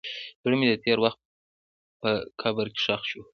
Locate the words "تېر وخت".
0.83-1.19